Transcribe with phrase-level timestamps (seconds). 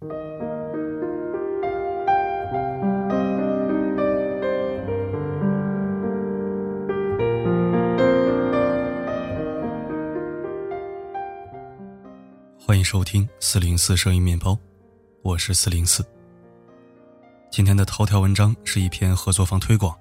[0.00, 0.08] 欢
[12.78, 14.58] 迎收听四零四声音面包，
[15.20, 16.02] 我是四零四。
[17.50, 19.94] 今天的头条文章是一篇合作方推广，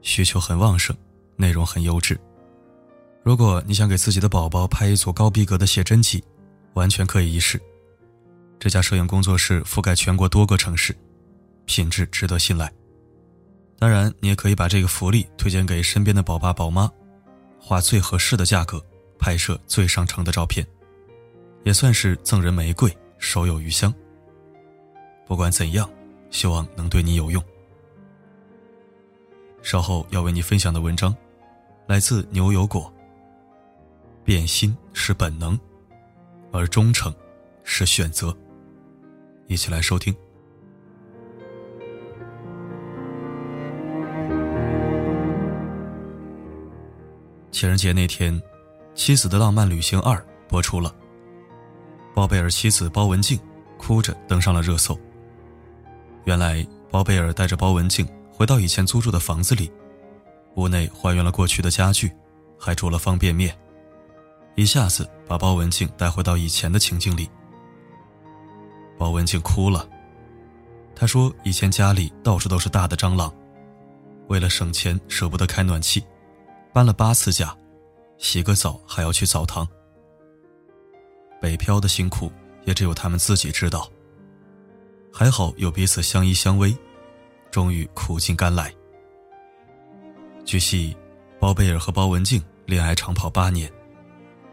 [0.00, 0.96] 需求很旺盛，
[1.36, 2.18] 内容很优质。
[3.22, 6.24] 如果你想给自己的宝宝拍一组高逼格的写真集，
[6.72, 7.60] 完全可以一试。
[8.58, 10.96] 这家摄影工作室覆盖全国多个城市，
[11.64, 12.72] 品质值得信赖。
[13.78, 16.90] 当然，你也可以把这个福利推荐给身边的宝爸宝妈，
[17.60, 18.84] 花最合适的价格
[19.16, 20.66] 拍摄最上乘的照片。
[21.64, 23.94] 也算是赠人玫瑰，手有余香。
[25.26, 25.88] 不管怎样，
[26.30, 27.42] 希望能对你有用。
[29.62, 31.14] 稍后要为你分享的文章，
[31.86, 32.92] 来自牛油果。
[34.24, 35.58] 变心是本能，
[36.52, 37.14] 而忠诚
[37.62, 38.36] 是选择。
[39.48, 40.14] 一起来收听。
[47.50, 48.40] 情人节那天，
[48.94, 50.16] 《妻子的浪漫旅行二》
[50.48, 50.94] 播出了。
[52.14, 53.40] 包贝尔妻子包文婧
[53.78, 54.96] 哭着登上了热搜。
[56.24, 59.72] 原来，包贝尔带着包文婧回到以前租住的房子里，
[60.56, 62.12] 屋内还原了过去的家具，
[62.58, 63.56] 还煮了方便面，
[64.56, 67.28] 一下子把包文婧带回到以前的情境里。
[68.98, 69.88] 包文婧哭了，
[70.94, 73.32] 她说：“以前家里到处都是大的蟑螂，
[74.26, 76.04] 为了省钱舍不得开暖气，
[76.72, 77.56] 搬了八次家，
[78.18, 79.66] 洗个澡还要去澡堂。”
[81.40, 82.32] 北漂的辛苦
[82.64, 83.88] 也只有他们自己知道。
[85.12, 86.76] 还好有彼此相依相偎，
[87.50, 88.74] 终于苦尽甘来。
[90.44, 90.96] 据悉，
[91.38, 93.72] 包贝尔和包文婧恋爱长跑八年，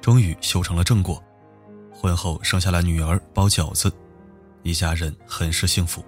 [0.00, 1.22] 终于修成了正果，
[1.92, 3.92] 婚后生下了女儿包饺子，
[4.64, 6.02] 一家人很是幸福。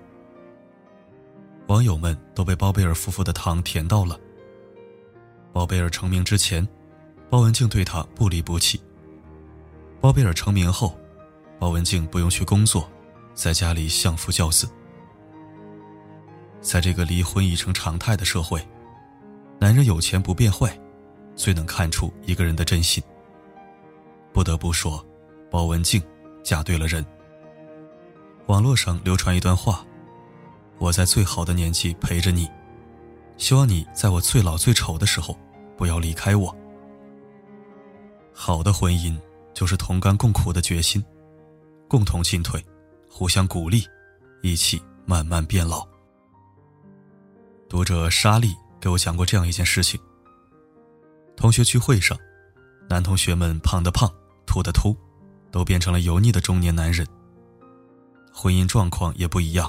[1.68, 4.18] 网友们都被包贝尔夫妇的糖甜到了。
[5.52, 6.66] 包贝尔成名之前，
[7.28, 8.80] 包文婧对他不离不弃。
[10.00, 10.98] 包贝尔成名后，
[11.58, 12.90] 包文婧不用去工作，
[13.34, 14.66] 在家里相夫教子。
[16.62, 18.66] 在这个离婚已成常态的社会，
[19.60, 20.78] 男人有钱不变坏，
[21.34, 23.02] 最能看出一个人的真心。
[24.32, 25.04] 不得不说，
[25.50, 26.02] 包文婧
[26.42, 27.04] 嫁对了人。
[28.46, 29.84] 网络上流传一段话
[30.78, 32.48] ：“我在最好的年纪陪着你，
[33.36, 35.36] 希望你在我最老最丑的时候
[35.76, 36.56] 不要离开我。”
[38.32, 39.18] 好的婚姻。
[39.56, 41.02] 就是同甘共苦的决心，
[41.88, 42.62] 共同进退，
[43.08, 43.82] 互相鼓励，
[44.42, 45.82] 一起慢慢变老。
[47.66, 49.98] 读者莎莉给我讲过这样一件事情：
[51.38, 52.18] 同学聚会上，
[52.86, 54.12] 男同学们胖的胖，
[54.44, 54.94] 秃的秃，
[55.50, 57.08] 都变成了油腻的中年男人。
[58.38, 59.68] 婚姻状况也不一样，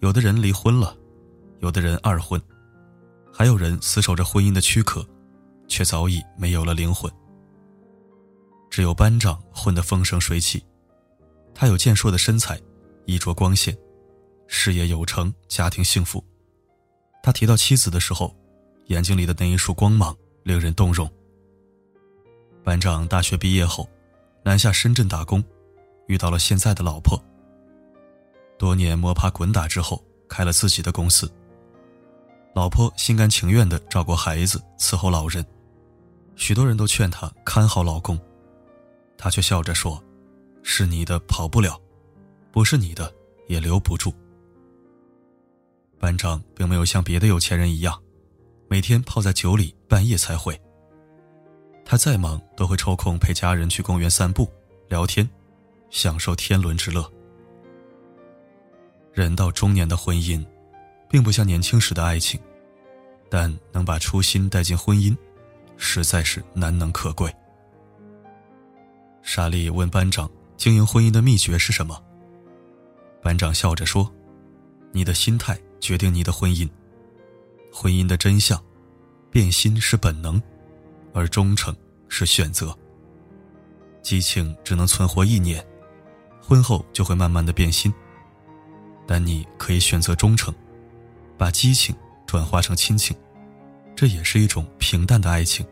[0.00, 0.94] 有的人离婚了，
[1.60, 2.38] 有的人二婚，
[3.32, 5.02] 还有人死守着婚姻的躯壳，
[5.68, 7.10] 却早已没有了灵魂。
[8.68, 10.62] 只有班长混得风生水起，
[11.54, 12.60] 他有健硕的身材，
[13.06, 13.74] 衣着光鲜，
[14.46, 16.22] 事业有成，家庭幸福。
[17.22, 18.36] 他提到妻子的时候，
[18.88, 21.10] 眼睛里的那一束光芒令人动容。
[22.62, 23.88] 班长大学毕业后，
[24.44, 25.42] 南下深圳打工，
[26.06, 27.18] 遇到了现在的老婆。
[28.62, 31.28] 多年摸爬滚打之后，开了自己的公司。
[32.54, 35.44] 老婆心甘情愿地照顾孩子，伺候老人，
[36.36, 38.16] 许多人都劝她看好老公。
[39.18, 40.00] 他却笑着说
[40.62, 41.76] ：“是你的跑不了，
[42.52, 43.12] 不是你的
[43.48, 44.14] 也留不住。”
[45.98, 48.00] 班长并没有像别的有钱人一样，
[48.68, 50.56] 每天泡在酒里，半夜才回。
[51.84, 54.48] 他再忙都会抽空陪家人去公园散步、
[54.88, 55.28] 聊天，
[55.90, 57.12] 享受天伦之乐。
[59.12, 60.44] 人到中年的婚姻，
[61.08, 62.40] 并不像年轻时的爱情，
[63.28, 65.14] 但能把初心带进婚姻，
[65.76, 67.30] 实在是难能可贵。
[69.22, 72.02] 莎莉问班长：“经营婚姻的秘诀是什么？”
[73.22, 74.10] 班长笑着说
[74.92, 76.68] ：“你的心态决定你的婚姻。
[77.70, 78.60] 婚姻的真相，
[79.30, 80.42] 变心是本能，
[81.12, 81.76] 而忠诚
[82.08, 82.76] 是选择。
[84.02, 85.64] 激情只能存活一年，
[86.40, 87.92] 婚后就会慢慢的变心。
[89.06, 90.54] 但你可以选择忠诚，
[91.36, 91.94] 把激情
[92.26, 93.16] 转化成亲情，
[93.94, 95.66] 这也是一种平淡的爱情。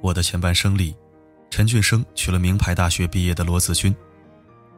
[0.00, 0.94] 我的前半生里。”
[1.50, 3.94] 陈俊生娶了名牌大学毕业的罗子君，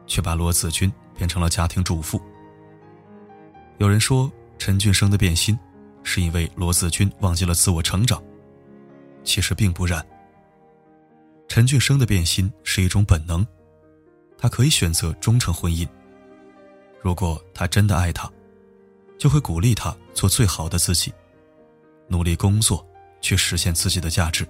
[0.05, 2.21] 却把罗子君变成了家庭主妇。
[3.79, 5.57] 有人说陈俊生的变心，
[6.03, 8.21] 是因为罗子君忘记了自我成长。
[9.23, 10.05] 其实并不然。
[11.47, 13.43] 陈俊生的变心是一种本能，
[14.37, 15.87] 他可以选择忠诚婚姻。
[17.07, 18.29] 如果他真的爱她，
[19.17, 21.13] 就会鼓励她做最好的自己，
[22.09, 22.85] 努力工作，
[23.21, 24.45] 去实现自己的价值。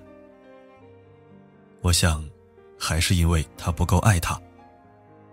[1.81, 2.27] 我想，
[2.75, 4.42] 还是因为他不够爱他，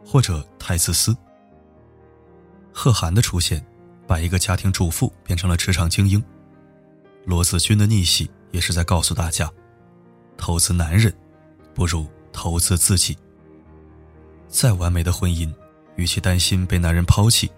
[0.05, 1.17] 或者太自私。
[2.75, 3.65] 贺涵的出现，
[4.07, 6.23] 把一个家庭主妇变成了职场精英。
[7.25, 9.51] 罗子君的逆袭，也是在告诉大家：
[10.37, 11.11] 投资男人，
[11.73, 13.17] 不如投资自己。
[14.47, 15.51] 再完美的婚姻，
[15.97, 17.51] 与其担心被男人抛弃。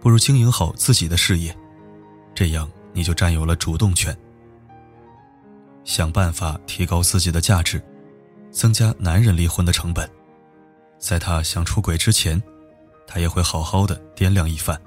[0.00, 1.56] 不如经营好自己的事业，
[2.34, 4.14] 这样你就占有了主动权。
[5.82, 7.82] 想办法提高自己的价值，
[8.50, 10.08] 增加男人离婚的成本。
[10.98, 12.42] 在他想出轨之前，
[13.06, 14.78] 他也会好好的掂量一番。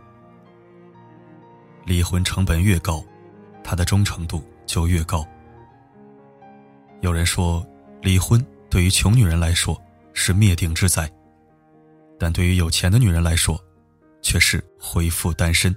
[1.86, 3.04] 离婚成本越高，
[3.64, 5.26] 他的忠诚度就越高。
[7.02, 7.66] 有人说，
[8.02, 9.80] 离婚对于穷女人来说
[10.14, 11.10] 是灭顶之灾，
[12.20, 13.64] 但对于有钱的女人来说，
[14.22, 15.76] 却是恢复单身。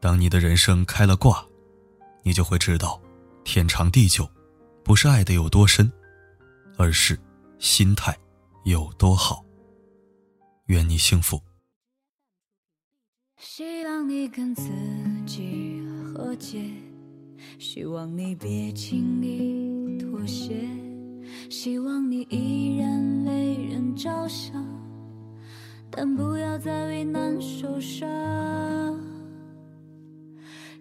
[0.00, 1.44] 当你的人生开了挂，
[2.22, 3.00] 你就会知道，
[3.44, 4.28] 天长地久，
[4.84, 5.90] 不是爱的有多深，
[6.76, 7.18] 而是
[7.58, 8.16] 心态
[8.64, 9.44] 有多好。
[10.66, 11.40] 愿你幸福。
[13.38, 14.62] 希望你跟自
[15.26, 15.82] 己
[16.14, 16.70] 和解，
[17.58, 20.68] 希望你别轻易妥协，
[21.48, 24.64] 希望你依然为人着想。
[25.90, 28.06] 但不要再为难受伤。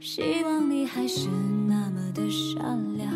[0.02, 1.30] 希望你还是
[1.68, 3.12] 那么的善良，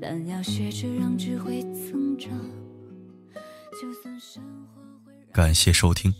[0.00, 2.30] 但要学着让智慧增长。
[3.80, 6.12] 就算生活会感谢收听。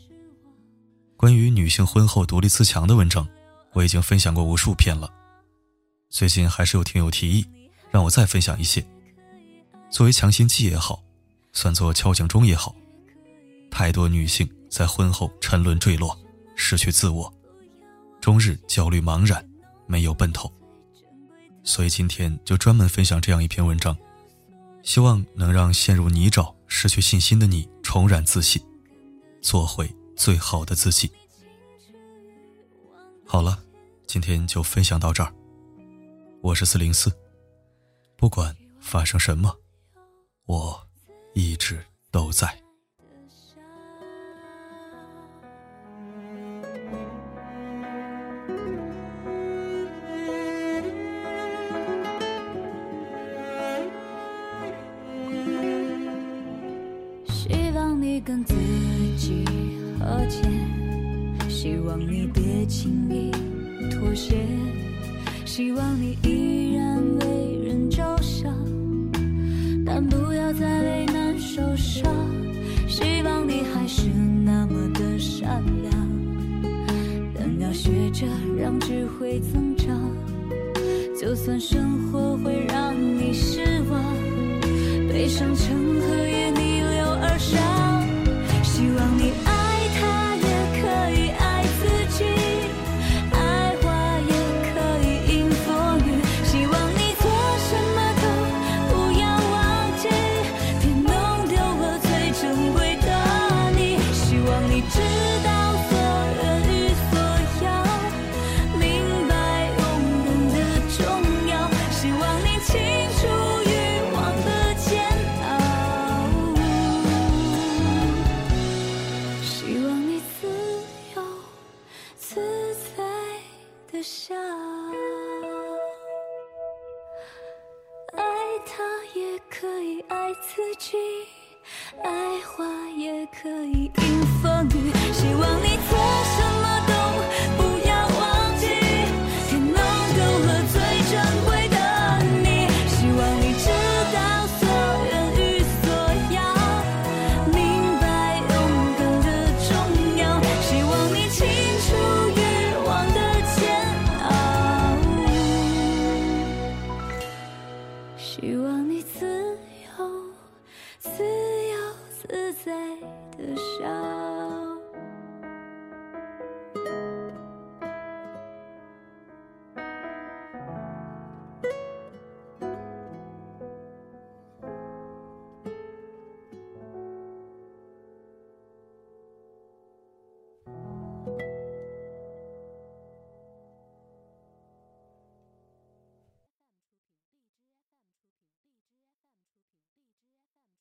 [1.16, 3.28] 关于女性婚后独立自强的文章，
[3.74, 5.12] 我已经分享过无数篇了。
[6.08, 7.46] 最近还是有听友提议，
[7.90, 8.82] 让我再分享一些。
[9.90, 11.02] 作为强心剂也好，
[11.52, 12.74] 算作敲警钟也好。
[13.70, 16.16] 太多女性在婚后沉沦坠落，
[16.54, 17.32] 失去自我，
[18.20, 19.46] 终日焦虑茫然，
[19.86, 20.50] 没有奔头。
[21.64, 23.96] 所以今天就专门分享这样一篇文章，
[24.82, 28.62] 希望能让陷入泥沼、失去信心的你重燃自信，
[29.42, 31.10] 做回最好的自己。
[33.26, 33.58] 好了，
[34.06, 35.32] 今天就分享到这儿。
[36.40, 37.12] 我是四零四，
[38.16, 39.54] 不管发生什么，
[40.50, 40.76] 我
[41.32, 41.78] 一直
[42.10, 42.48] 都在。
[57.28, 58.52] 希望你跟自
[59.16, 59.44] 己
[60.00, 60.42] 和解，
[61.48, 63.30] 希望你别轻易
[63.88, 64.34] 妥协，
[65.46, 68.52] 希望你依然为人着想，
[69.86, 70.29] 但不
[71.60, 72.10] 受伤。
[72.88, 74.08] 希望你还是
[74.44, 75.92] 那么的善良，
[77.34, 78.26] 但要学着
[78.58, 79.94] 让智慧增长。
[81.20, 83.60] 就算生活会让你失
[83.90, 84.02] 望，
[85.12, 86.50] 悲伤成河也